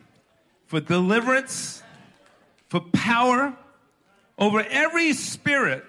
[0.67, 1.81] for deliverance,
[2.71, 3.53] for power
[4.39, 5.83] over every spirit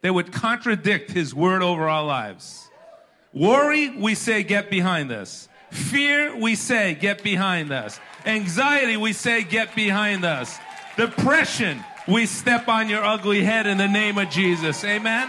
[0.00, 2.70] that would contradict His word over our lives.
[3.34, 5.46] Worry, we say, get behind us.
[5.70, 8.00] Fear, we say, get behind us.
[8.24, 10.58] Anxiety, we say, get behind us.
[10.96, 14.82] Depression, we step on your ugly head in the name of Jesus.
[14.84, 15.28] Amen.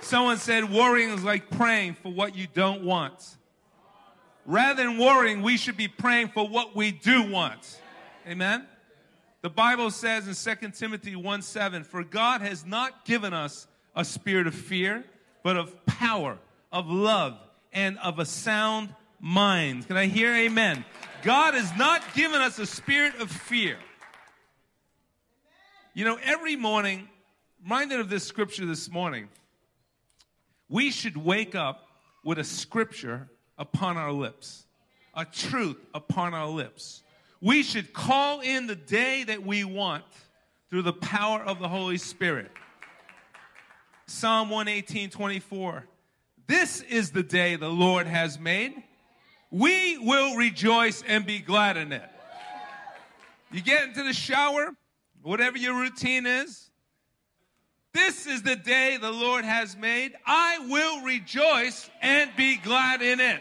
[0.00, 3.36] Someone said worrying is like praying for what you don't want.
[4.44, 7.78] Rather than worrying, we should be praying for what we do want.
[8.26, 8.66] Amen.
[9.40, 14.04] The Bible says in 2 Timothy 1 7, For God has not given us a
[14.04, 15.04] spirit of fear,
[15.42, 16.38] but of power,
[16.70, 17.36] of love,
[17.72, 19.88] and of a sound mind.
[19.88, 20.84] Can I hear amen?
[21.24, 23.76] God has not given us a spirit of fear.
[25.94, 27.08] You know, every morning,
[27.62, 29.28] reminded of this scripture this morning,
[30.68, 31.88] we should wake up
[32.24, 33.28] with a scripture
[33.58, 34.64] upon our lips,
[35.12, 37.02] a truth upon our lips.
[37.42, 40.04] We should call in the day that we want
[40.70, 42.52] through the power of the Holy Spirit.
[44.06, 45.84] Psalm 118, 24.
[46.46, 48.72] This is the day the Lord has made.
[49.50, 52.08] We will rejoice and be glad in it.
[53.50, 54.70] You get into the shower,
[55.20, 56.70] whatever your routine is,
[57.92, 60.14] this is the day the Lord has made.
[60.24, 63.40] I will rejoice and be glad in it.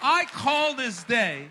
[0.00, 1.48] I call this day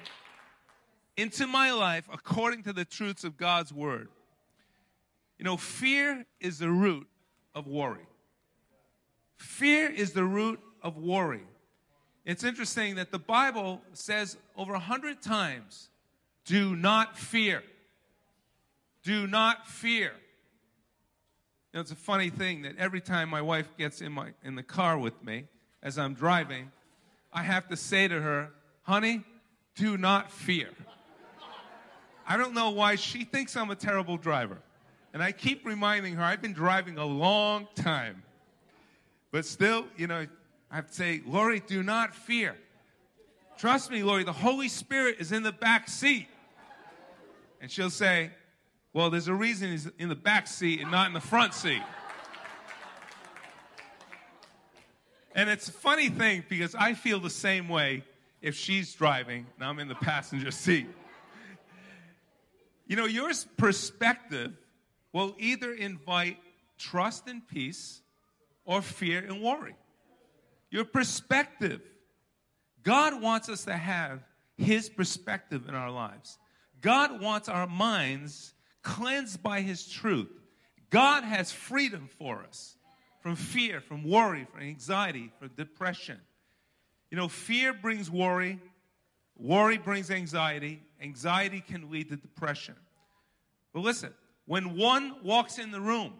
[1.17, 4.09] into my life according to the truths of God's word.
[5.37, 7.07] You know, fear is the root
[7.53, 8.07] of worry.
[9.35, 11.43] Fear is the root of worry.
[12.25, 15.89] It's interesting that the Bible says over a hundred times,
[16.45, 17.63] do not fear.
[19.03, 20.13] Do not fear
[21.77, 24.63] know, it's a funny thing that every time my wife gets in, my, in the
[24.63, 25.45] car with me
[25.83, 26.71] as I'm driving,
[27.31, 28.49] I have to say to her,
[28.81, 29.23] honey,
[29.75, 30.69] do not fear.
[32.27, 34.57] I don't know why she thinks I'm a terrible driver.
[35.13, 38.21] And I keep reminding her, I've been driving a long time.
[39.31, 40.27] But still, you know,
[40.69, 42.55] I have to say, Lori, do not fear.
[43.57, 46.27] Trust me, Lori, the Holy Spirit is in the back seat.
[47.61, 48.31] And she'll say,
[48.93, 51.81] well, there's a reason he's in the back seat and not in the front seat.
[55.33, 58.03] And it's a funny thing because I feel the same way
[58.41, 60.87] if she's driving and I'm in the passenger seat.
[62.87, 64.53] You know, your perspective
[65.13, 66.37] will either invite
[66.77, 68.01] trust and peace
[68.65, 69.75] or fear and worry.
[70.69, 71.81] Your perspective.
[72.83, 74.21] God wants us to have
[74.57, 76.37] His perspective in our lives.
[76.81, 80.31] God wants our minds cleansed by His truth.
[80.89, 82.77] God has freedom for us
[83.19, 86.17] from fear, from worry, from anxiety, from depression.
[87.11, 88.59] You know, fear brings worry,
[89.39, 92.75] worry brings anxiety, anxiety can lead to depression.
[93.73, 94.13] But listen,
[94.45, 96.13] when one walks in the room,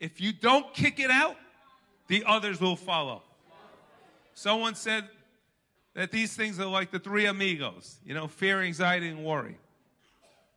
[0.00, 1.36] if you don't kick it out,
[2.08, 3.22] the others will follow.
[4.34, 5.08] Someone said
[5.94, 9.58] that these things are like the three amigos, you know, fear, anxiety, and worry.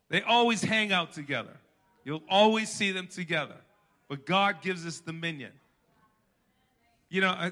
[0.10, 1.58] They always hang out together.
[2.04, 3.56] You'll always see them together.
[4.08, 5.52] But God gives us dominion.
[7.10, 7.52] You know,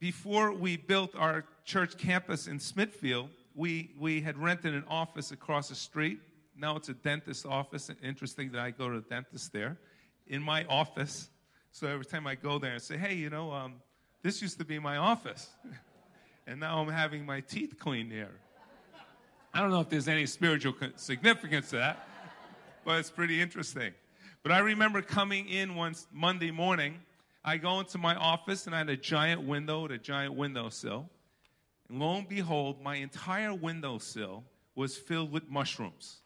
[0.00, 5.68] before we built our church campus in Smithfield, we, we had rented an office across
[5.68, 6.18] the street.
[6.56, 7.90] Now it's a dentist office.
[8.02, 9.76] Interesting that I go to the dentist there
[10.26, 11.28] in my office.
[11.70, 13.74] So every time I go there and say, hey, you know, um,
[14.22, 15.50] this used to be my office.
[16.46, 18.32] and now I'm having my teeth cleaned here.
[19.52, 22.08] I don't know if there's any spiritual significance to that,
[22.84, 23.92] but it's pretty interesting.
[24.42, 27.00] But I remember coming in once Monday morning.
[27.44, 31.08] I go into my office and I had a giant window with a giant windowsill.
[31.88, 34.44] And lo and behold, my entire windowsill
[34.74, 36.20] was filled with mushrooms.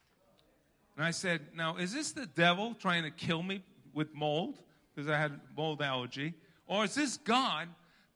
[0.97, 3.63] And I said, Now, is this the devil trying to kill me
[3.93, 4.59] with mold
[4.95, 6.35] because I had mold allergy?
[6.67, 7.69] Or is this God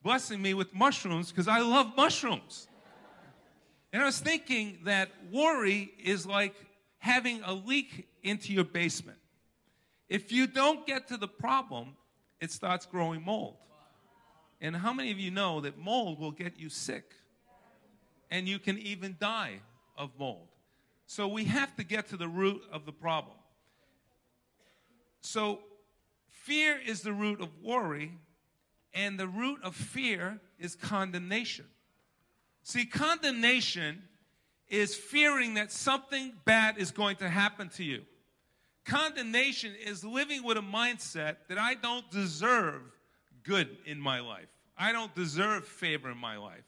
[0.02, 2.68] blessing me with mushrooms because I love mushrooms?
[3.92, 6.54] And I was thinking that worry is like
[6.98, 9.18] having a leak into your basement.
[10.08, 11.96] If you don't get to the problem,
[12.40, 13.56] it starts growing mold.
[14.60, 17.12] And how many of you know that mold will get you sick?
[18.30, 19.60] And you can even die
[19.96, 20.48] of mold.
[21.06, 23.36] So we have to get to the root of the problem.
[25.20, 25.60] So
[26.30, 28.12] fear is the root of worry,
[28.92, 31.66] and the root of fear is condemnation.
[32.62, 34.02] See, condemnation
[34.68, 38.02] is fearing that something bad is going to happen to you.
[38.88, 42.80] Condemnation is living with a mindset that I don't deserve
[43.44, 44.48] good in my life.
[44.78, 46.64] I don't deserve favor in my life.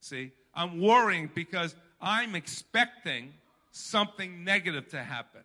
[0.00, 3.32] See, I'm worrying because I'm expecting
[3.70, 5.40] something negative to happen.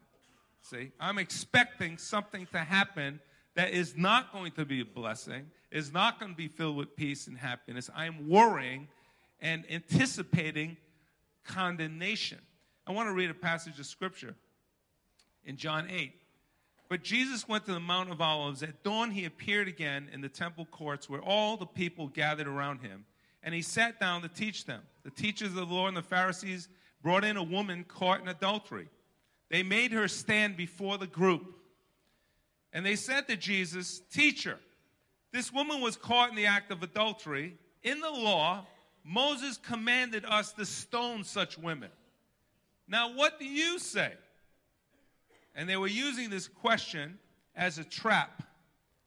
[0.62, 3.22] See, I'm expecting something to happen
[3.56, 6.98] that is not going to be a blessing, is not going to be filled with
[6.98, 7.90] peace and happiness.
[7.96, 8.90] I'm worrying
[9.40, 10.76] and anticipating
[11.46, 12.40] condemnation.
[12.86, 14.36] I want to read a passage of scripture
[15.46, 16.14] in John 8.
[16.90, 18.64] But Jesus went to the Mount of Olives.
[18.64, 22.82] At dawn, he appeared again in the temple courts where all the people gathered around
[22.82, 23.06] him.
[23.44, 24.82] And he sat down to teach them.
[25.04, 26.68] The teachers of the law and the Pharisees
[27.02, 28.90] brought in a woman caught in adultery.
[29.50, 31.56] They made her stand before the group.
[32.74, 34.60] And they said to Jesus, Teacher,
[35.32, 37.56] this woman was caught in the act of adultery.
[37.84, 38.66] In the law,
[39.04, 41.90] Moses commanded us to stone such women.
[42.88, 44.14] Now, what do you say?
[45.60, 47.20] And they were using this question
[47.54, 48.44] as a trap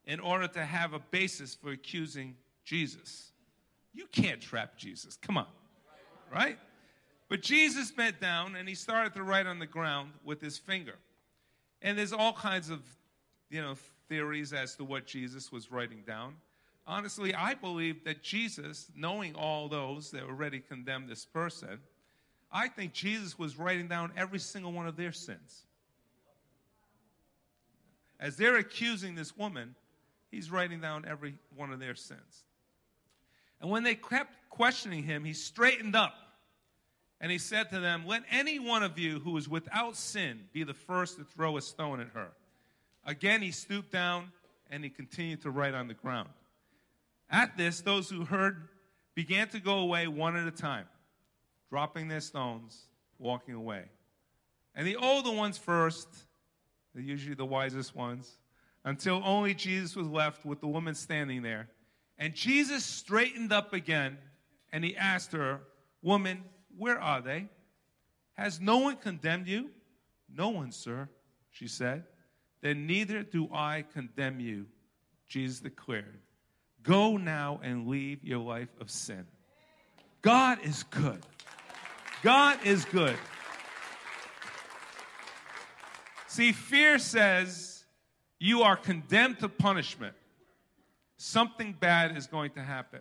[0.05, 3.33] in order to have a basis for accusing Jesus.
[3.95, 5.17] You can't trap Jesus.
[5.17, 5.47] Come on.
[6.31, 6.59] Right?
[7.31, 10.97] But Jesus bent down and he started to write on the ground with his finger.
[11.81, 12.83] And there's all kinds of,
[13.49, 13.77] you know,
[14.11, 16.35] theories as to what Jesus was writing down
[16.87, 21.79] honestly, I believe that Jesus, knowing all those that already condemned this person,
[22.51, 25.65] I think Jesus was writing down every single one of their sins.
[28.23, 29.75] As they're accusing this woman,
[30.31, 32.45] he's writing down every one of their sins.
[33.61, 36.15] And when they kept questioning him, he straightened up
[37.21, 40.63] and he said to them, Let any one of you who is without sin be
[40.63, 42.29] the first to throw a stone at her.
[43.05, 44.31] Again, he stooped down
[44.71, 46.29] and he continued to write on the ground.
[47.29, 48.69] At this, those who heard
[49.17, 50.87] began to go away one at a time,
[51.71, 52.87] dropping their stones,
[53.19, 53.87] walking away.
[54.77, 56.09] And the older ones first,
[56.95, 58.39] they're usually the wisest ones,
[58.85, 61.69] until only Jesus was left with the woman standing there.
[62.19, 64.19] And Jesus straightened up again
[64.73, 65.61] and he asked her,
[66.03, 66.45] Woman,
[66.77, 67.49] where are they?
[68.35, 69.71] Has no one condemned you?
[70.35, 71.09] No one, sir,
[71.51, 72.05] she said.
[72.61, 74.67] Then neither do I condemn you,
[75.29, 76.21] Jesus declared.
[76.83, 79.27] Go now and leave your life of sin.
[80.23, 81.21] God is good.
[82.23, 83.17] God is good.
[86.33, 87.85] See, fear says
[88.39, 90.15] you are condemned to punishment.
[91.19, 93.01] Something bad is going to happen.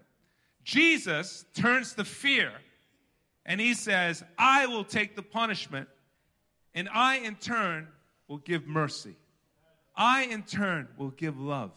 [0.65, 2.51] Jesus turns to fear
[3.45, 5.87] and he says, I will take the punishment,
[6.75, 7.87] and I in turn
[8.27, 9.15] will give mercy.
[9.95, 11.71] I in turn will give love.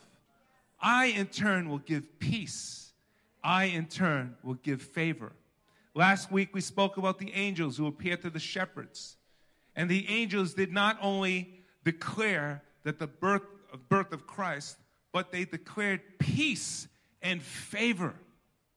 [0.81, 2.93] I, in turn, will give peace.
[3.45, 5.31] I, in turn, will give favor.
[5.95, 9.19] Last week, we spoke about the angels who appeared to the shepherds.
[9.77, 13.43] And the angels did not only declare that the birth
[13.73, 14.79] of, birth of Christ,
[15.13, 16.89] but they declared peace
[17.23, 18.15] and favor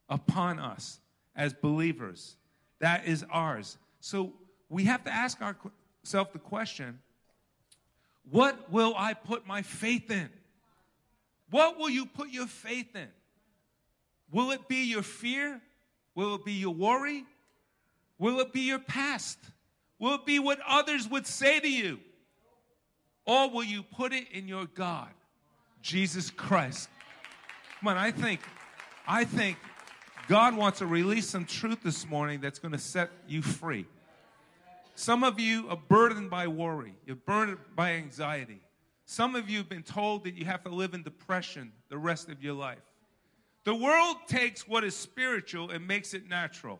[0.09, 0.99] upon us
[1.35, 2.35] as believers.
[2.79, 3.77] That is ours.
[3.99, 4.33] So
[4.69, 6.99] we have to ask ourselves the question
[8.29, 10.29] what will I put my faith in?
[11.49, 13.07] What will you put your faith in?
[14.31, 15.61] Will it be your fear?
[16.13, 17.23] Will it be your worry?
[18.19, 19.37] Will it be your past?
[19.99, 21.99] Will be what others would say to you?
[23.25, 25.09] Or will you put it in your God,
[25.81, 26.89] Jesus Christ?
[27.79, 28.41] Come on, I think,
[29.07, 29.57] I think
[30.27, 33.85] God wants to release some truth this morning that's going to set you free.
[34.95, 38.61] Some of you are burdened by worry, you're burdened by anxiety.
[39.05, 42.29] Some of you have been told that you have to live in depression the rest
[42.29, 42.81] of your life.
[43.63, 46.79] The world takes what is spiritual and makes it natural.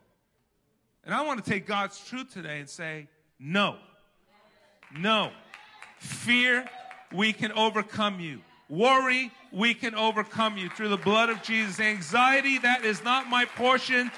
[1.08, 3.08] And I want to take God's truth today and say,
[3.40, 3.76] no.
[4.94, 5.30] No.
[6.00, 6.66] Fear,
[7.14, 8.42] we can overcome you.
[8.68, 11.80] Worry, we can overcome you through the blood of Jesus.
[11.80, 14.10] Anxiety, that is not my portion.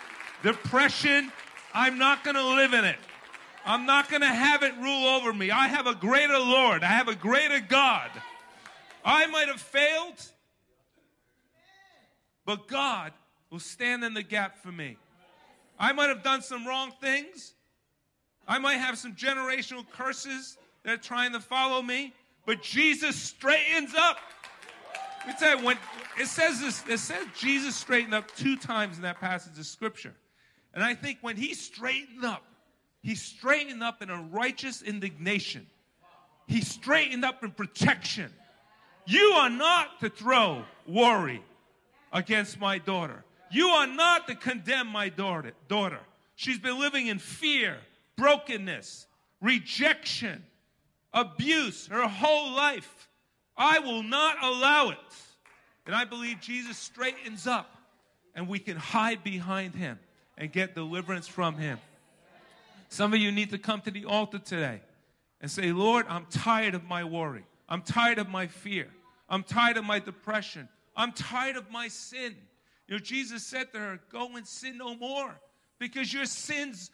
[0.42, 1.30] Depression,
[1.72, 2.98] I'm not going to live in it.
[3.64, 5.52] I'm not going to have it rule over me.
[5.52, 6.82] I have a greater Lord.
[6.82, 8.10] I have a greater God.
[9.04, 10.20] I might have failed,
[12.44, 13.12] but God
[13.48, 14.96] will stand in the gap for me.
[15.80, 17.54] I might have done some wrong things.
[18.46, 22.12] I might have some generational curses that are trying to follow me,
[22.46, 24.18] but Jesus straightens up.
[25.38, 25.78] Tell you, when
[26.18, 30.14] it says this, it says Jesus straightened up two times in that passage of scripture.
[30.74, 32.44] And I think when he straightened up,
[33.02, 35.66] He straightened up in a righteous indignation.
[36.46, 38.30] He straightened up in protection.
[39.06, 41.42] You are not to throw worry
[42.12, 43.24] against my daughter.
[43.50, 45.52] You are not to condemn my daughter.
[45.68, 46.00] daughter.
[46.36, 47.76] She's been living in fear,
[48.16, 49.06] brokenness,
[49.40, 50.44] rejection,
[51.12, 53.08] abuse her whole life.
[53.56, 54.98] I will not allow it.
[55.86, 57.76] And I believe Jesus straightens up
[58.34, 59.98] and we can hide behind him
[60.38, 61.78] and get deliverance from him.
[62.88, 64.80] Some of you need to come to the altar today
[65.40, 67.44] and say, Lord, I'm tired of my worry.
[67.68, 68.88] I'm tired of my fear.
[69.28, 70.68] I'm tired of my depression.
[70.96, 72.34] I'm tired of my sin.
[72.90, 75.40] You know, Jesus said to her, Go and sin no more
[75.78, 76.90] because your sins,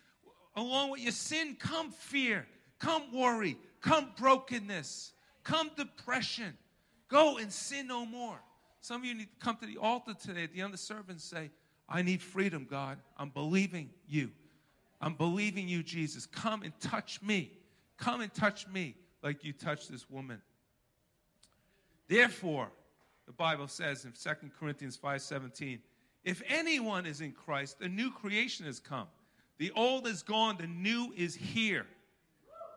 [0.54, 2.46] along with your sin, come fear,
[2.78, 6.52] come worry, come brokenness, come depression.
[7.08, 8.38] Go and sin no more.
[8.82, 10.78] Some of you need to come to the altar today at the end of the
[10.78, 11.50] service and say,
[11.88, 12.98] I need freedom, God.
[13.16, 14.32] I'm believing you.
[15.00, 16.26] I'm believing you, Jesus.
[16.26, 17.52] Come and touch me.
[17.96, 20.42] Come and touch me like you touched this woman.
[22.06, 22.70] Therefore,
[23.26, 25.80] the Bible says in 2 Corinthians 5:17,
[26.24, 29.08] if anyone is in Christ, the new creation has come.
[29.58, 31.86] The old is gone, the new is here.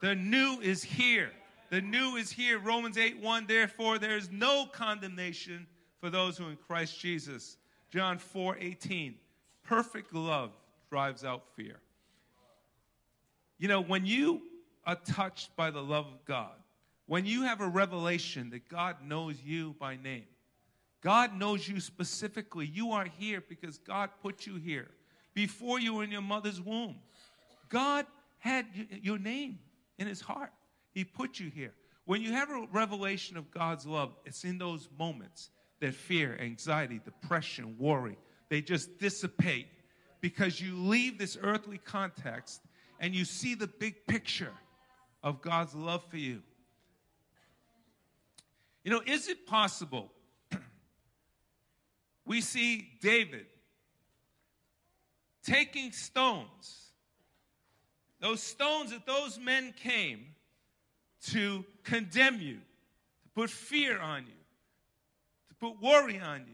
[0.01, 1.31] The new is here.
[1.69, 2.57] The new is here.
[2.57, 5.67] Romans 8 1, therefore, there is no condemnation
[5.99, 7.57] for those who are in Christ Jesus.
[7.91, 9.15] John 4 18,
[9.63, 10.51] perfect love
[10.89, 11.79] drives out fear.
[13.57, 14.41] You know, when you
[14.85, 16.55] are touched by the love of God,
[17.07, 20.25] when you have a revelation that God knows you by name,
[21.01, 22.65] God knows you specifically.
[22.65, 24.89] You are here because God put you here
[25.33, 26.97] before you were in your mother's womb.
[27.69, 28.05] God
[28.39, 28.65] had
[29.01, 29.59] your name
[29.97, 30.51] in his heart.
[30.91, 31.73] He put you here.
[32.05, 36.99] When you have a revelation of God's love, it's in those moments that fear, anxiety,
[37.03, 38.17] depression, worry,
[38.49, 39.67] they just dissipate
[40.19, 42.61] because you leave this earthly context
[42.99, 44.51] and you see the big picture
[45.23, 46.41] of God's love for you.
[48.83, 50.11] You know, is it possible?
[52.29, 53.47] We see David
[55.43, 56.91] taking stones,
[58.21, 60.27] those stones that those men came
[61.29, 62.57] to condemn you,
[63.23, 64.43] to put fear on you,
[65.49, 66.53] to put worry on you,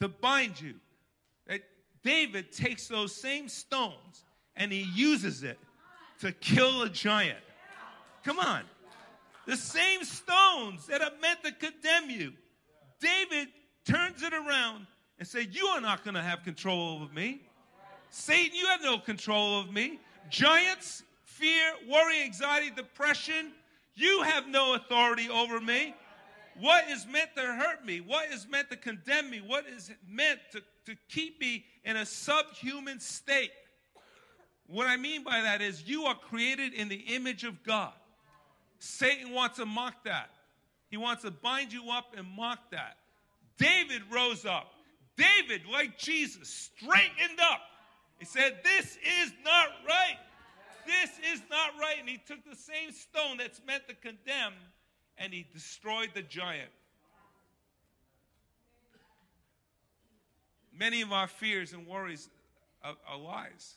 [0.00, 0.74] to bind you.
[1.46, 1.62] That
[2.04, 4.24] David takes those same stones
[4.56, 5.58] and he uses it
[6.20, 7.40] to kill a giant.
[8.24, 8.64] Come on.
[9.46, 12.01] The same stones that are meant to condemn
[14.34, 14.86] around
[15.18, 17.42] and say, You are not going to have control over me.
[18.10, 19.98] Satan, you have no control of me.
[20.28, 23.52] Giants, fear, worry, anxiety, depression,
[23.94, 25.94] you have no authority over me.
[26.60, 28.00] What is meant to hurt me?
[28.00, 29.40] What is meant to condemn me?
[29.44, 33.52] What is meant to, to keep me in a subhuman state?
[34.66, 37.92] What I mean by that is you are created in the image of God.
[38.78, 40.30] Satan wants to mock that.
[40.90, 42.96] He wants to bind you up and mock that.
[43.62, 44.72] David rose up.
[45.16, 47.60] David, like Jesus, straightened up.
[48.18, 50.18] He said, This is not right.
[50.86, 51.96] This is not right.
[52.00, 54.54] And he took the same stone that's meant to condemn
[55.18, 56.70] and he destroyed the giant.
[60.76, 62.28] Many of our fears and worries
[62.82, 63.74] are, are lies.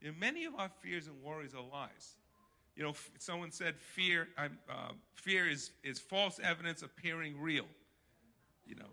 [0.00, 2.16] You know, many of our fears and worries are lies.
[2.74, 4.48] You know, someone said fear, uh,
[5.14, 7.66] fear is, is false evidence appearing real.
[8.66, 8.88] You know,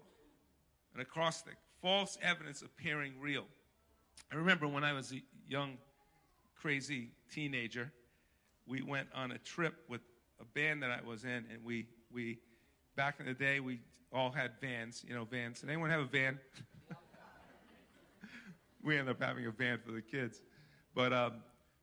[0.93, 3.45] an acrostic, false evidence appearing real.
[4.31, 5.77] I remember when I was a young,
[6.55, 7.91] crazy teenager,
[8.67, 10.01] we went on a trip with
[10.39, 12.39] a band that I was in, and we, we
[12.95, 13.79] back in the day, we
[14.11, 15.61] all had vans, you know, vans.
[15.61, 16.39] Did anyone have a van?
[18.83, 20.41] we ended up having a van for the kids.
[20.95, 21.33] But, um,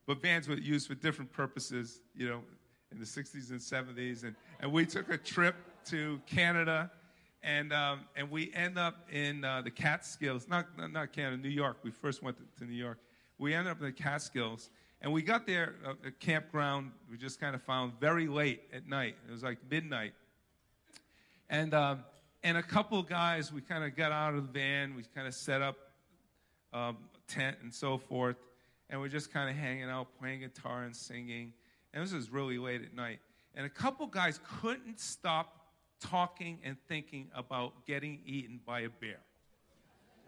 [0.07, 2.41] but vans were used for different purposes, you know,
[2.93, 4.25] in the 60s and 70s.
[4.25, 6.91] And, and we took a trip to Canada,
[7.47, 11.79] and, um, and we end up in uh, the Catskills, not, not Canada, New York.
[11.83, 12.99] We first went to, to, New York.
[13.39, 14.69] We ended up in the Catskills,
[15.01, 18.89] and we got there, uh, a campground, we just kind of found very late at
[18.89, 19.15] night.
[19.29, 20.13] It was like midnight.
[21.49, 22.01] And, um,
[22.43, 25.35] and a couple guys, we kind of got out of the van, we kind of
[25.35, 25.77] set up
[26.73, 26.97] um,
[27.29, 28.37] tent and so forth
[28.91, 31.53] and we're just kind of hanging out, playing guitar and singing.
[31.93, 33.19] And this was really late at night.
[33.55, 35.66] And a couple guys couldn't stop
[36.01, 39.19] talking and thinking about getting eaten by a bear.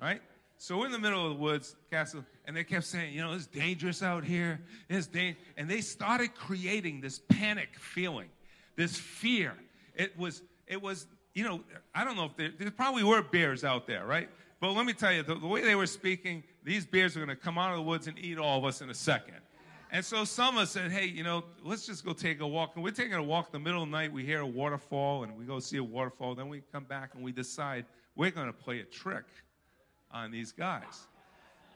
[0.01, 0.23] Right?
[0.59, 3.33] So we're in the middle of the woods, castle, and they kept saying, you know,
[3.33, 4.61] it's dangerous out here.
[4.89, 5.37] It's da-.
[5.57, 8.29] And they started creating this panic feeling,
[8.75, 9.55] this fear.
[9.95, 11.61] It was, it was, you know,
[11.95, 14.29] I don't know if there, there probably were bears out there, right?
[14.61, 17.29] But let me tell you, the, the way they were speaking, these bears are going
[17.29, 19.37] to come out of the woods and eat all of us in a second.
[19.90, 22.73] And so some of us said, hey, you know, let's just go take a walk.
[22.75, 24.12] And we're taking a walk in the middle of the night.
[24.12, 26.35] We hear a waterfall and we go see a waterfall.
[26.35, 29.25] Then we come back and we decide we're going to play a trick
[30.11, 31.07] on these guys.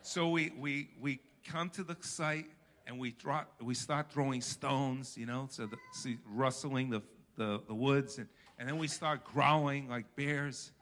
[0.03, 2.47] So we, we, we come to the site
[2.87, 7.01] and we, drop, we start throwing stones, you know, so the, see, rustling the,
[7.37, 8.19] the, the woods.
[8.19, 8.27] And,
[8.59, 10.73] and then we start growling like bears.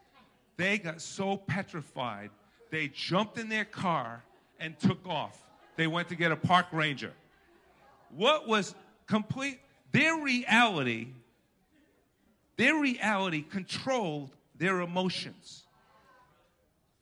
[0.56, 2.30] They got so petrified,
[2.70, 4.24] they jumped in their car
[4.58, 5.49] and took off.
[5.76, 7.12] They went to get a park ranger.
[8.14, 8.74] What was
[9.06, 9.60] complete,
[9.92, 11.08] their reality,
[12.56, 15.64] their reality controlled their emotions.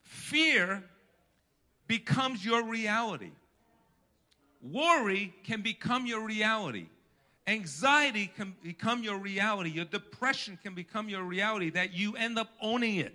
[0.02, 0.84] Fear
[1.86, 3.30] becomes your reality.
[4.62, 6.86] Worry can become your reality.
[7.46, 9.70] Anxiety can become your reality.
[9.70, 13.14] Your depression can become your reality that you end up owning it.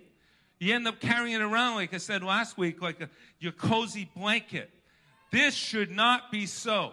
[0.58, 3.08] You end up carrying it around, like I said last week, like a,
[3.38, 4.70] your cozy blanket.
[5.34, 6.92] This should not be so.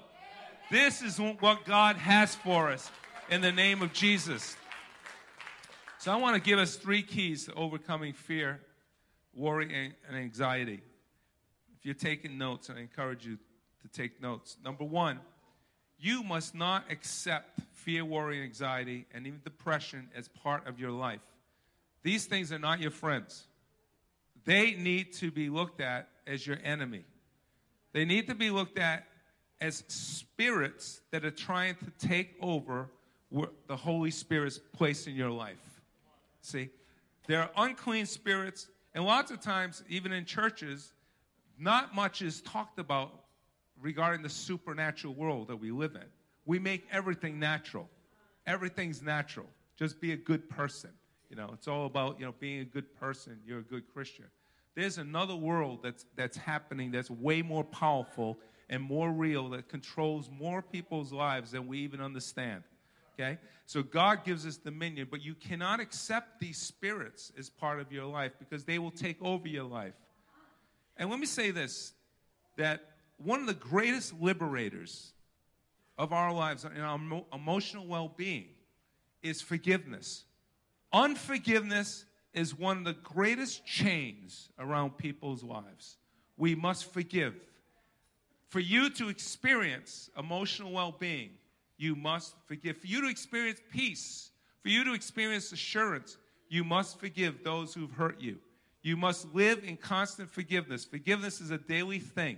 [0.72, 2.90] This is what God has for us
[3.30, 4.56] in the name of Jesus.
[6.00, 8.60] So I want to give us three keys to overcoming fear,
[9.36, 10.82] worry, and anxiety.
[11.78, 13.38] If you're taking notes, I encourage you
[13.84, 14.58] to take notes.
[14.66, 15.20] Number one,
[16.00, 21.22] you must not accept fear, worry, anxiety, and even depression as part of your life.
[22.02, 23.44] These things are not your friends.
[24.46, 27.06] They need to be looked at as your enemy.
[27.94, 29.06] They need to be looked at
[29.60, 32.90] as spirits that are trying to take over
[33.68, 35.82] the Holy Spirit's place in your life.
[36.42, 36.70] See?
[37.28, 40.92] There are unclean spirits, and lots of times, even in churches,
[41.60, 43.12] not much is talked about
[43.80, 46.08] regarding the supernatural world that we live in.
[46.46, 47.88] We make everything natural.
[48.48, 49.46] Everything's natural.
[49.78, 50.90] Just be a good person.
[51.30, 53.40] You know, it's all about, you know, being a good person.
[53.46, 54.26] You're a good Christian.
[54.76, 60.30] There's another world that's, that's happening that's way more powerful and more real that controls
[60.32, 62.64] more people's lives than we even understand.
[63.14, 63.38] Okay?
[63.66, 68.06] So God gives us dominion, but you cannot accept these spirits as part of your
[68.06, 69.94] life because they will take over your life.
[70.98, 71.94] And let me say this
[72.58, 72.82] that
[73.18, 75.14] one of the greatest liberators
[75.98, 77.00] of our lives and our
[77.34, 78.48] emotional well being
[79.22, 80.24] is forgiveness.
[80.94, 85.98] Unforgiveness is one of the greatest chains around people's lives.
[86.38, 87.36] We must forgive.
[88.50, 91.32] For you to experience emotional well being,
[91.78, 92.78] you must forgive.
[92.78, 96.18] For you to experience peace, for you to experience assurance,
[96.50, 98.38] you must forgive those who've hurt you.
[98.82, 100.86] You must live in constant forgiveness.
[100.86, 102.38] Forgiveness is a daily thing.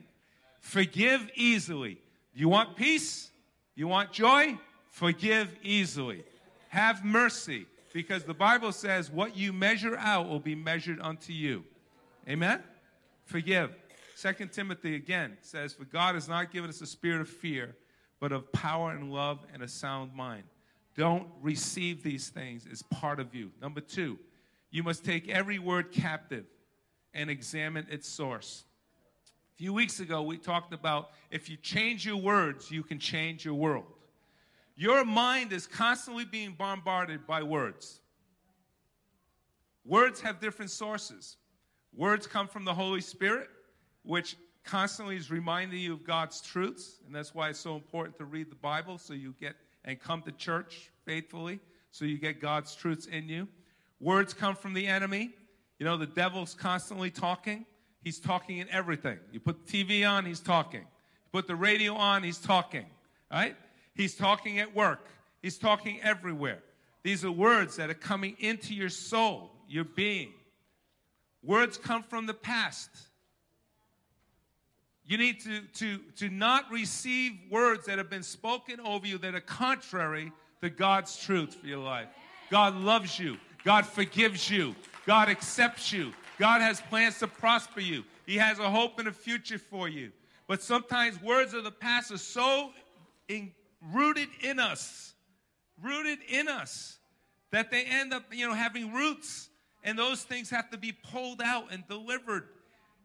[0.59, 1.99] Forgive easily.
[2.33, 3.31] You want peace?
[3.75, 4.57] You want joy?
[4.91, 6.23] Forgive easily.
[6.69, 11.63] Have mercy because the Bible says what you measure out will be measured unto you.
[12.27, 12.61] Amen?
[13.25, 13.75] Forgive.
[14.15, 17.75] Second Timothy again says, For God has not given us a spirit of fear,
[18.19, 20.43] but of power and love and a sound mind.
[20.95, 23.51] Don't receive these things as part of you.
[23.61, 24.19] Number two,
[24.69, 26.45] you must take every word captive
[27.13, 28.65] and examine its source.
[29.53, 33.45] A few weeks ago, we talked about if you change your words, you can change
[33.45, 33.85] your world.
[34.75, 37.99] Your mind is constantly being bombarded by words.
[39.85, 41.37] Words have different sources.
[41.95, 43.49] Words come from the Holy Spirit,
[44.03, 48.25] which constantly is reminding you of God's truths, and that's why it's so important to
[48.25, 49.55] read the Bible so you get
[49.85, 51.59] and come to church faithfully
[51.91, 53.47] so you get God's truths in you.
[53.99, 55.31] Words come from the enemy.
[55.77, 57.65] You know, the devil's constantly talking.
[58.03, 59.19] He's talking in everything.
[59.31, 60.81] You put the TV on, he's talking.
[60.81, 62.85] You put the radio on, he's talking.
[63.31, 63.55] Right?
[63.95, 65.07] He's talking at work.
[65.41, 66.59] He's talking everywhere.
[67.03, 70.33] These are words that are coming into your soul, your being.
[71.43, 72.89] Words come from the past.
[75.05, 79.35] You need to, to, to not receive words that have been spoken over you that
[79.35, 82.07] are contrary to God's truth for your life.
[82.49, 83.37] God loves you.
[83.65, 84.75] God forgives you.
[85.05, 86.13] God accepts you.
[86.39, 88.05] God has plans to prosper you.
[88.25, 90.11] He has a hope and a future for you.
[90.47, 92.71] But sometimes words of the past are so
[93.27, 93.51] in,
[93.91, 95.13] rooted in us,
[95.81, 96.97] rooted in us,
[97.51, 99.49] that they end up, you know, having roots,
[99.83, 102.47] and those things have to be pulled out and delivered.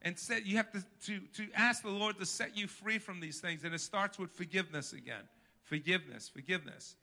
[0.03, 3.19] And said you have to, to, to ask the Lord to set you free from
[3.19, 3.65] these things.
[3.65, 5.25] And it starts with forgiveness again.
[5.65, 6.95] Forgiveness, forgiveness.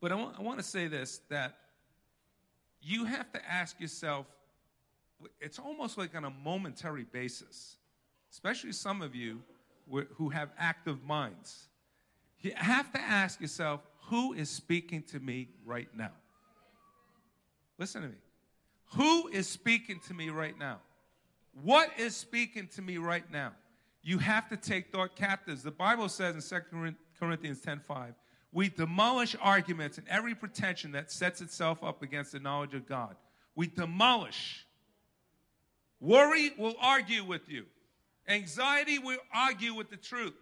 [0.00, 1.56] But I want, I want to say this that
[2.80, 4.26] you have to ask yourself,
[5.40, 7.76] it's almost like on a momentary basis,
[8.32, 9.42] especially some of you
[9.88, 11.68] who have active minds.
[12.40, 16.12] You have to ask yourself, who is speaking to me right now?
[17.78, 18.14] Listen to me.
[18.94, 20.78] Who is speaking to me right now?
[21.62, 23.52] What is speaking to me right now?
[24.02, 25.62] You have to take thought captives.
[25.62, 28.14] The Bible says in 2 Corinthians 10:5,
[28.52, 33.16] we demolish arguments and every pretension that sets itself up against the knowledge of God.
[33.54, 34.64] We demolish.
[35.98, 37.66] Worry will argue with you.
[38.28, 40.34] Anxiety will argue with the truth.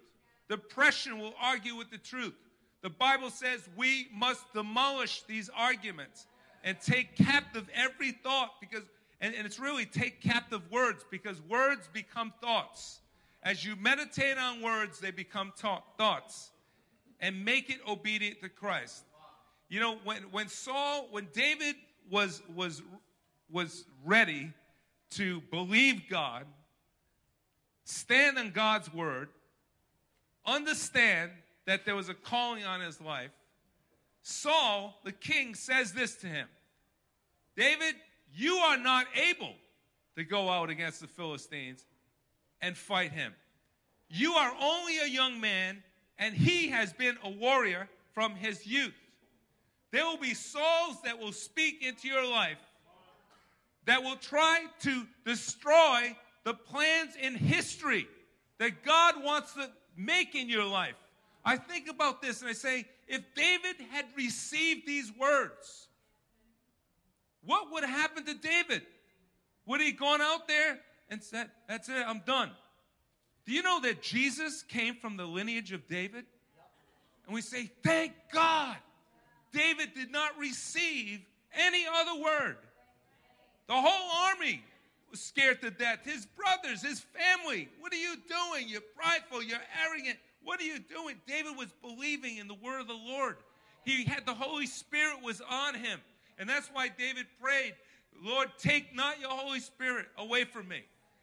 [0.49, 2.35] Depression will argue with the truth.
[2.83, 6.27] The Bible says we must demolish these arguments
[6.63, 8.83] and take captive every thought because,
[9.21, 13.01] and, and it's really take captive words because words become thoughts.
[13.43, 16.51] As you meditate on words, they become ta- thoughts
[17.21, 19.05] and make it obedient to Christ.
[19.69, 21.77] You know, when, when Saul, when David
[22.11, 22.83] was, was,
[23.51, 24.53] was ready
[25.13, 26.45] to believe God,
[27.85, 29.29] stand on God's word,
[30.47, 31.31] understand
[31.67, 33.31] that there was a calling on his life,
[34.23, 36.49] Saul, the king, says this to him
[37.57, 37.95] David,
[38.35, 39.55] you are not able
[40.17, 41.85] to go out against the Philistines
[42.61, 43.33] and fight him.
[44.09, 45.83] You are only a young man,
[46.19, 48.95] and he has been a warrior from his youth.
[49.91, 52.59] There will be souls that will speak into your life
[53.87, 58.07] that will try to destroy the plans in history
[58.59, 60.95] that God wants to make in your life.
[61.45, 65.89] I think about this and I say, if David had received these words,
[67.45, 68.83] what would happen to David?
[69.67, 70.79] Would he gone out there
[71.11, 72.51] and said, That's it, I'm done?
[73.47, 76.25] Do you know that Jesus came from the lineage of David?
[77.27, 78.77] And we say, Thank God.
[79.53, 81.21] David did not receive
[81.55, 82.57] any other word.
[83.69, 84.63] The whole army
[85.15, 86.01] was scared to death.
[86.03, 87.69] His brothers, his family.
[87.79, 88.69] What are you doing?
[88.69, 90.19] You're prideful, you're arrogant.
[90.43, 91.21] What are you doing?
[91.29, 93.37] David was believing in the word of the Lord.
[93.85, 96.01] He had the Holy Spirit was on him.
[96.37, 97.75] And that's why David prayed,
[98.25, 100.83] Lord, take not your Holy Spirit away from me.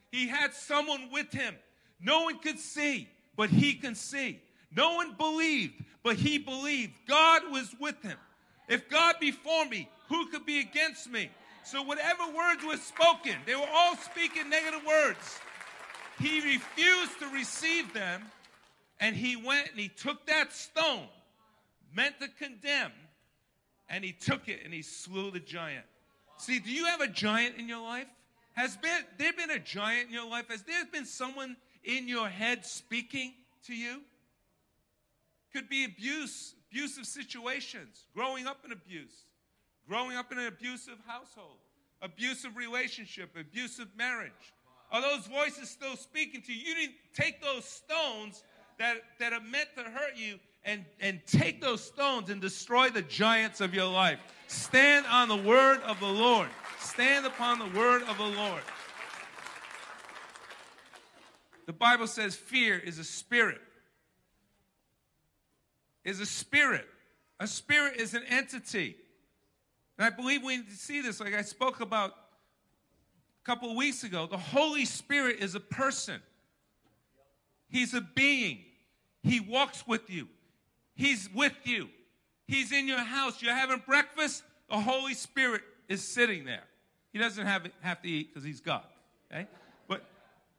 [0.09, 1.53] He had someone with him.
[1.99, 4.39] No one could see, but he can see.
[4.73, 6.93] No one believed, but he believed.
[7.09, 8.17] God was with him.
[8.69, 11.29] If God be for me, who could be against me?
[11.63, 15.39] So, whatever words were spoken, they were all speaking negative words.
[16.19, 18.23] He refused to receive them,
[18.99, 21.07] and he went and he took that stone,
[21.93, 22.91] meant to condemn,
[23.89, 25.85] and he took it and he slew the giant.
[26.37, 28.07] See, do you have a giant in your life?
[28.53, 30.49] Has been, there been a giant in your life?
[30.49, 33.33] Has there been someone in your head speaking
[33.65, 34.01] to you?
[35.53, 39.25] Could be abuse, abusive situations, growing up in abuse,
[39.91, 41.57] growing up in an abusive household,
[42.01, 44.53] abusive relationship, abusive marriage.
[44.89, 46.59] Are those voices still speaking to you?
[46.59, 48.45] You didn't take those stones
[48.79, 53.01] that, that are meant to hurt you and, and take those stones and destroy the
[53.01, 54.19] giants of your life.
[54.47, 56.47] Stand on the word of the Lord.
[56.79, 58.63] Stand upon the word of the Lord.
[61.65, 63.59] The Bible says fear is a spirit.
[66.05, 66.87] Is a spirit.
[67.41, 68.95] A spirit is an entity.
[70.01, 73.77] And I believe we need to see this, like I spoke about a couple of
[73.77, 74.25] weeks ago.
[74.25, 76.19] The Holy Spirit is a person,
[77.69, 78.61] He's a being.
[79.21, 80.27] He walks with you,
[80.95, 81.87] He's with you,
[82.47, 83.43] He's in your house.
[83.43, 86.63] You're having breakfast, the Holy Spirit is sitting there.
[87.13, 88.81] He doesn't have, have to eat because He's God.
[89.31, 89.45] Okay?
[89.87, 90.03] But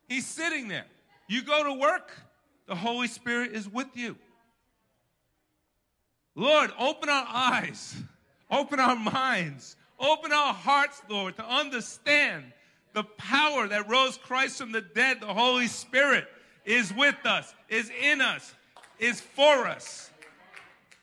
[0.08, 0.86] He's sitting there.
[1.26, 2.12] You go to work,
[2.68, 4.16] the Holy Spirit is with you.
[6.36, 7.96] Lord, open our eyes,
[8.52, 12.44] open our minds, open our hearts, Lord, to understand
[12.92, 15.20] the power that rose Christ from the dead.
[15.20, 16.26] The Holy Spirit
[16.64, 18.54] is with us, is in us,
[18.98, 20.10] is for us.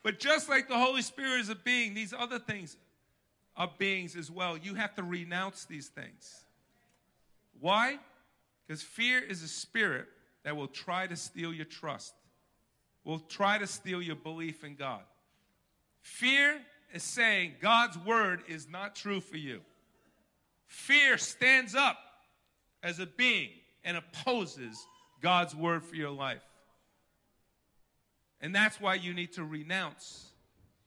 [0.04, 2.78] But just like the Holy Spirit is a being, these other things
[3.58, 4.58] are beings as well.
[4.58, 6.44] You have to renounce these things.
[7.60, 7.98] Why?
[8.66, 10.06] Because fear is a spirit
[10.44, 12.14] that will try to steal your trust,
[13.04, 15.02] will try to steal your belief in God.
[16.02, 16.62] Fear
[16.93, 19.62] is saying God's word is not true for you.
[20.67, 21.97] Fear stands up
[22.84, 23.49] as a being
[23.84, 24.86] and opposes
[25.21, 26.43] God's word for your life.
[28.41, 30.30] And that's why you need to renounce.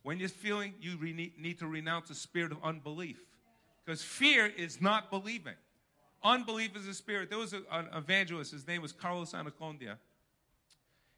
[0.02, 3.20] When you're feeling, you re- need to renounce a spirit of unbelief.
[3.84, 5.54] Because fear is not believing.
[6.24, 7.28] Unbelief is a spirit.
[7.28, 9.96] There was a, an evangelist, his name was Carlos Anacondia.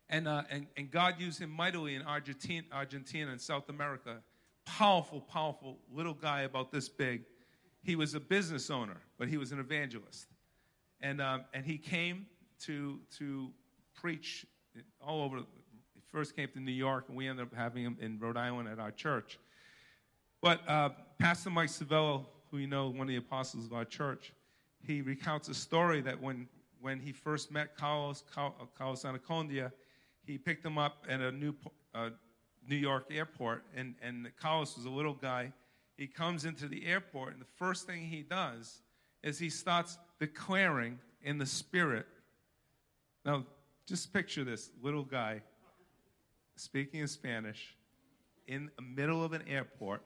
[0.09, 4.19] And, uh, and, and God used him mightily in Argentina, Argentina and South America.
[4.67, 7.23] Powerful, powerful little guy about this big.
[7.83, 10.27] He was a business owner, but he was an evangelist.
[11.01, 12.27] And, um, and he came
[12.61, 13.51] to, to
[13.95, 14.47] preach
[15.01, 15.39] all over.
[15.95, 18.69] He first came to New York, and we ended up having him in Rhode Island
[18.69, 19.39] at our church.
[20.41, 24.33] But uh, Pastor Mike Savello, who you know, one of the apostles of our church,
[24.87, 26.47] he recounts a story that when,
[26.81, 29.73] when he first met Carlos, Carlos Anacondia,
[30.27, 31.55] he picked him up at a new,
[31.95, 32.11] uh,
[32.69, 35.53] New York airport, and, and Carlos was a little guy.
[35.97, 38.83] He comes into the airport, and the first thing he does
[39.23, 42.07] is he starts declaring in the spirit.
[43.25, 43.45] Now,
[43.87, 45.43] just picture this little guy
[46.57, 47.77] speaking in Spanish
[48.47, 50.03] in the middle of an airport,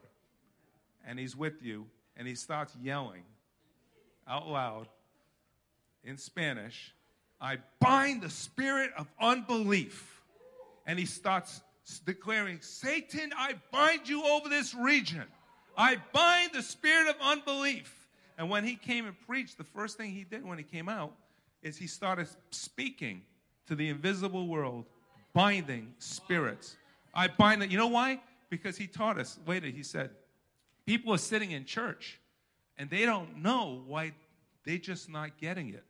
[1.05, 1.85] and he's with you,
[2.17, 3.23] and he starts yelling
[4.27, 4.87] out loud
[6.03, 6.93] in Spanish,
[7.41, 10.21] I bind the spirit of unbelief.
[10.85, 11.61] And he starts
[11.97, 15.23] declaring, Satan, I bind you over this region.
[15.75, 18.07] I bind the spirit of unbelief.
[18.37, 21.13] And when he came and preached, the first thing he did when he came out
[21.63, 23.23] is he started speaking
[23.67, 24.85] to the invisible world,
[25.33, 26.77] binding spirits.
[27.13, 27.71] I bind that.
[27.71, 28.21] You know why?
[28.49, 29.39] Because he taught us.
[29.47, 30.11] Later, he said,
[30.85, 32.19] people are sitting in church
[32.77, 34.13] and they don't know why
[34.63, 35.83] they're just not getting it.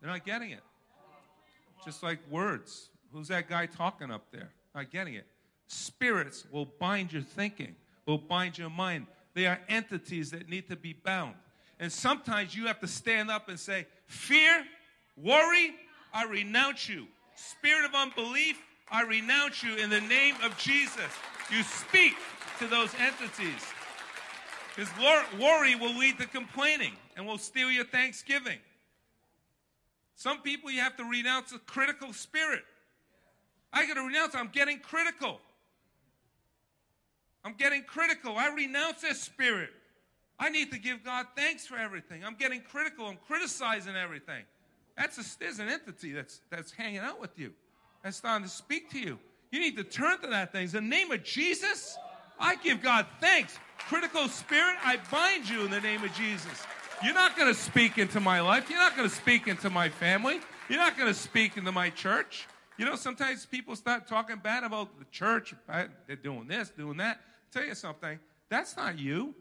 [0.00, 0.62] They're not getting it.
[1.84, 2.88] Just like words.
[3.12, 4.50] Who's that guy talking up there?
[4.74, 5.26] Not getting it.
[5.66, 7.74] Spirits will bind your thinking,
[8.06, 9.06] will bind your mind.
[9.34, 11.34] They are entities that need to be bound.
[11.78, 14.64] And sometimes you have to stand up and say, Fear,
[15.16, 15.74] worry,
[16.12, 17.06] I renounce you.
[17.36, 21.00] Spirit of unbelief, I renounce you in the name of Jesus.
[21.50, 22.14] You speak
[22.58, 23.64] to those entities.
[24.74, 24.90] Because
[25.40, 28.58] worry will lead to complaining and will steal your thanksgiving.
[30.14, 32.62] Some people you have to renounce a critical spirit.
[33.72, 35.40] I got to renounce, I'm getting critical.
[37.44, 38.36] I'm getting critical.
[38.36, 39.70] I renounce that spirit.
[40.38, 42.24] I need to give God thanks for everything.
[42.24, 43.06] I'm getting critical.
[43.06, 44.44] I'm criticizing everything.
[44.96, 47.52] That's a, there's an entity that's, that's hanging out with you,
[48.02, 49.18] that's starting to speak to you.
[49.50, 50.64] You need to turn to that thing.
[50.64, 51.96] In the name of Jesus,
[52.38, 53.58] I give God thanks.
[53.78, 56.66] Critical spirit, I bind you in the name of Jesus.
[57.02, 58.68] You're not going to speak into my life.
[58.68, 60.40] You're not going to speak into my family.
[60.68, 62.46] You're not going to speak into my church.
[62.80, 65.52] You know, sometimes people start talking bad about the church.
[66.06, 67.18] They're doing this, doing that.
[67.18, 68.18] I'll tell you something.
[68.48, 69.34] That's not you.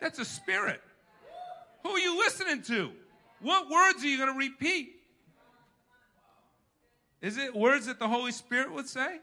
[0.00, 0.80] That's a spirit.
[1.84, 2.90] Who are you listening to?
[3.40, 4.96] What words are you going to repeat?
[7.22, 9.20] Is it words that the Holy Spirit would say?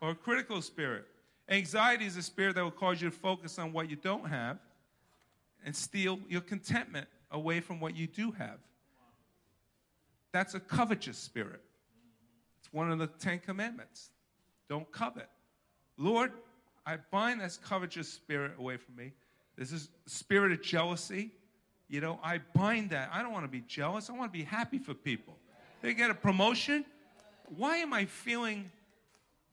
[0.00, 1.04] Or a critical spirit?
[1.48, 4.58] Anxiety is a spirit that will cause you to focus on what you don't have
[5.64, 8.60] and steal your contentment away from what you do have.
[10.30, 11.62] That's a covetous spirit.
[12.68, 14.10] It's one of the Ten Commandments.
[14.68, 15.30] Don't covet.
[15.96, 16.32] Lord,
[16.84, 19.12] I bind this covetous spirit away from me.
[19.56, 21.30] This is spirit of jealousy.
[21.88, 23.08] You know, I bind that.
[23.10, 24.10] I don't want to be jealous.
[24.10, 25.34] I want to be happy for people.
[25.80, 26.84] They get a promotion.
[27.56, 28.70] Why am I feeling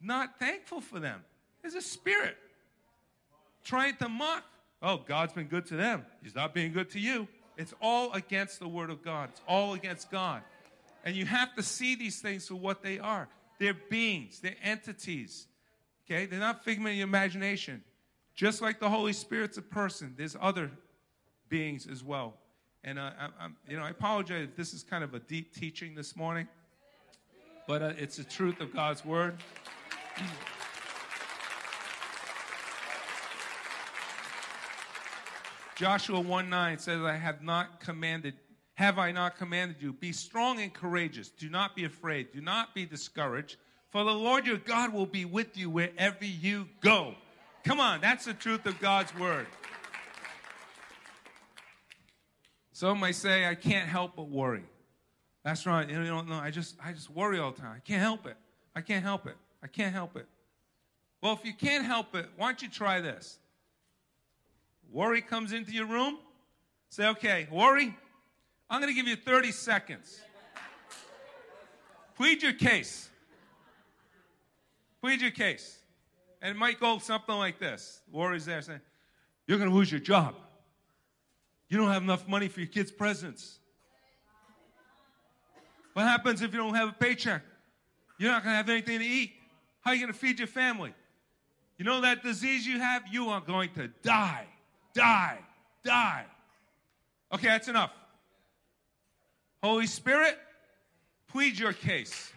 [0.01, 1.23] not thankful for them?
[1.61, 2.35] There's a spirit
[3.63, 4.43] trying to mock
[4.81, 6.05] oh, God's been good to them.
[6.21, 7.27] He's not being good to you.
[7.57, 10.41] It's all against the Word of God, it's all against God.
[11.05, 13.29] And you have to see these things for what they are.
[13.59, 15.47] They're beings, they're entities.
[16.05, 16.25] Okay?
[16.25, 17.83] They're not figment of your imagination.
[18.33, 20.71] Just like the Holy Spirit's a person, there's other
[21.47, 22.33] beings as well.
[22.83, 25.95] And uh, I, you know, I apologize if this is kind of a deep teaching
[25.95, 26.47] this morning,
[27.67, 29.37] but uh, it's the truth of God's word.
[35.75, 38.35] Joshua 1 9 says, I have not commanded,
[38.75, 39.93] have I not commanded you?
[39.93, 41.29] Be strong and courageous.
[41.29, 42.31] Do not be afraid.
[42.31, 43.57] Do not be discouraged.
[43.89, 47.15] For the Lord your God will be with you wherever you go.
[47.63, 49.47] Come on, that's the truth of God's word.
[52.73, 54.65] Some might say, I can't help but worry.
[55.45, 55.89] That's right.
[55.89, 56.35] You don't know.
[56.35, 57.73] I just, I just worry all the time.
[57.75, 58.35] I can't help it.
[58.75, 59.37] I can't help it.
[59.63, 60.27] I can't help it.
[61.21, 63.39] Well, if you can't help it, why don't you try this?
[64.91, 66.17] Worry comes into your room.
[66.89, 67.95] Say, okay, worry,
[68.69, 70.21] I'm going to give you 30 seconds.
[72.17, 73.09] Plead your case.
[75.01, 75.77] Plead your case.
[76.41, 78.01] And it might go something like this.
[78.11, 78.81] Worry's there saying,
[79.47, 80.35] You're going to lose your job.
[81.69, 83.59] You don't have enough money for your kids' presents.
[85.93, 87.41] What happens if you don't have a paycheck?
[88.17, 89.33] You're not going to have anything to eat.
[89.81, 90.93] How are you going to feed your family?
[91.77, 93.03] You know that disease you have?
[93.11, 94.47] You are going to die
[94.95, 95.37] die,
[95.83, 96.25] die.
[97.31, 97.91] Okay, that's enough.
[99.65, 100.37] Holy Spirit,
[101.27, 102.31] plead your case.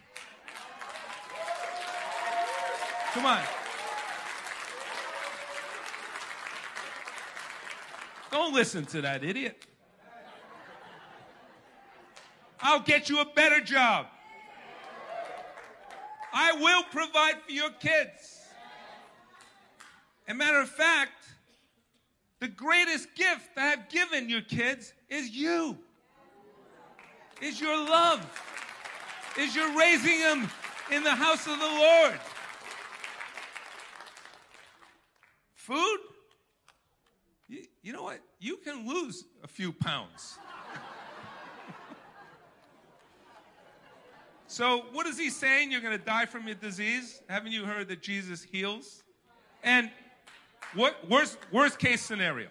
[3.13, 3.43] Come on.
[8.31, 9.63] Don't listen to that idiot.
[12.59, 14.07] I'll get you a better job.
[16.33, 18.39] I will provide for your kids.
[20.27, 21.27] As a matter of fact,
[22.39, 25.77] the greatest gift I have given your kids is you.
[27.41, 28.25] Is your love,
[29.37, 30.49] is your raising them
[30.91, 32.19] in the house of the Lord.
[35.53, 35.99] Food,
[37.47, 38.19] you, you know what?
[38.39, 40.37] You can lose a few pounds.
[44.47, 45.71] so, what is he saying?
[45.71, 47.21] You're going to die from your disease?
[47.29, 49.03] Haven't you heard that Jesus heals?
[49.63, 49.91] And
[50.73, 52.47] what worst worst case scenario?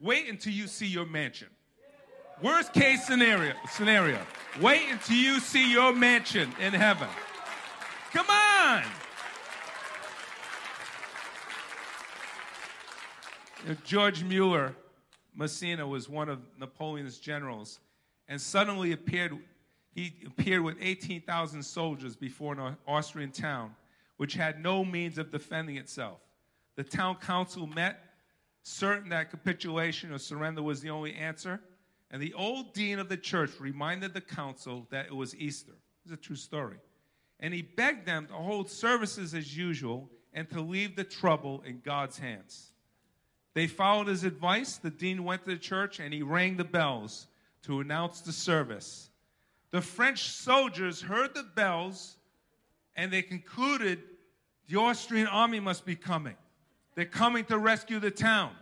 [0.00, 1.48] Wait until you see your mansion.
[2.42, 4.18] Worst case scenario scenario.
[4.60, 7.08] Wait until you see your mansion in heaven.
[8.12, 8.82] Come on.
[13.84, 14.74] George Mueller
[15.34, 17.78] Massena was one of Napoleon's generals
[18.26, 19.36] and suddenly appeared
[19.92, 23.74] he appeared with 18,000 soldiers before an Austrian town
[24.16, 26.20] which had no means of defending itself.
[26.76, 28.00] The town council met,
[28.62, 31.60] certain that capitulation or surrender was the only answer.
[32.10, 35.72] And the old dean of the church reminded the council that it was Easter.
[36.04, 36.78] It's a true story.
[37.38, 41.80] And he begged them to hold services as usual and to leave the trouble in
[41.84, 42.72] God's hands.
[43.54, 44.76] They followed his advice.
[44.76, 47.28] The dean went to the church and he rang the bells
[47.62, 49.10] to announce the service.
[49.70, 52.16] The French soldiers heard the bells
[52.96, 54.00] and they concluded
[54.68, 56.36] the Austrian army must be coming.
[56.94, 58.52] They're coming to rescue the town.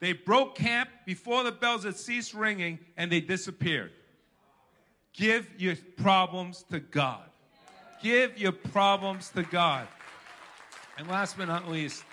[0.00, 3.92] They broke camp before the bells had ceased ringing and they disappeared.
[5.12, 7.22] Give your problems to God.
[8.02, 9.88] Give your problems to God.
[10.98, 12.04] And last but not least,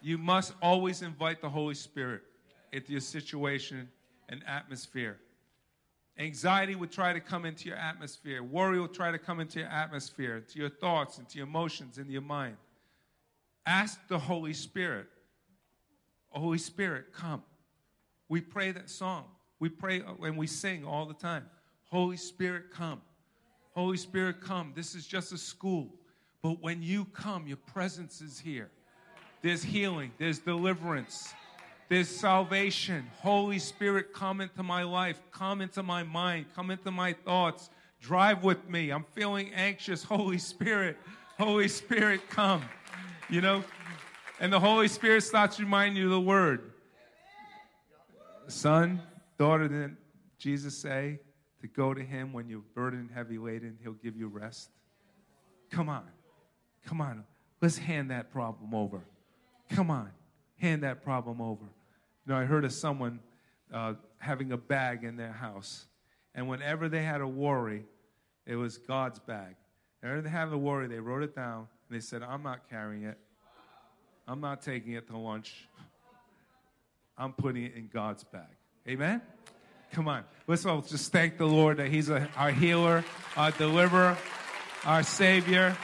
[0.00, 2.22] you must always invite the Holy Spirit
[2.72, 3.88] into your situation
[4.28, 5.18] and atmosphere.
[6.18, 8.42] Anxiety would try to come into your atmosphere.
[8.42, 12.12] Worry will try to come into your atmosphere, into your thoughts, into your emotions, into
[12.12, 12.56] your mind.
[13.66, 15.06] Ask the Holy Spirit,
[16.30, 17.42] Holy Spirit, come.
[18.28, 19.24] We pray that song.
[19.60, 21.46] We pray uh, and we sing all the time.
[21.90, 23.00] Holy Spirit, come.
[23.74, 24.72] Holy Spirit, come.
[24.74, 25.94] This is just a school.
[26.42, 28.70] But when you come, your presence is here.
[29.42, 31.32] There's healing, there's deliverance,
[31.88, 33.08] there's salvation.
[33.20, 37.70] Holy Spirit, come into my life, come into my mind, come into my thoughts.
[38.00, 38.90] Drive with me.
[38.90, 40.04] I'm feeling anxious.
[40.04, 40.96] Holy Spirit,
[41.38, 42.62] Holy Spirit, come.
[43.30, 43.64] You know?
[44.40, 46.72] And the Holy Spirit starts reminding you of the word.
[48.46, 49.02] Son,
[49.36, 49.96] daughter, didn't
[50.38, 51.18] Jesus say
[51.60, 54.70] to go to him when you're burdened, heavy laden, he'll give you rest?
[55.70, 56.04] Come on.
[56.86, 57.24] Come on.
[57.60, 59.00] Let's hand that problem over.
[59.70, 60.10] Come on.
[60.58, 61.64] Hand that problem over.
[62.24, 63.18] You know, I heard of someone
[63.72, 65.86] uh, having a bag in their house.
[66.34, 67.84] And whenever they had a worry,
[68.46, 69.56] it was God's bag.
[70.00, 72.70] And whenever they had a worry, they wrote it down and they said, I'm not
[72.70, 73.18] carrying it.
[74.28, 75.66] I'm not taking it to lunch.
[77.16, 78.42] I'm putting it in God's bag.
[78.86, 79.22] Amen?
[79.92, 80.22] Come on.
[80.46, 83.04] Let's all just thank the Lord that He's a, our healer,
[83.38, 84.18] our deliverer,
[84.84, 85.74] our Savior.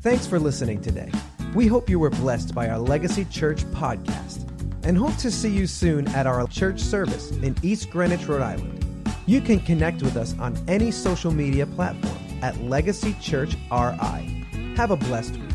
[0.00, 1.12] Thanks for listening today.
[1.54, 4.46] We hope you were blessed by our Legacy Church podcast
[4.82, 8.79] and hope to see you soon at our church service in East Greenwich, Rhode Island.
[9.30, 14.74] You can connect with us on any social media platform at Legacy Church RI.
[14.74, 15.49] Have a blessed week.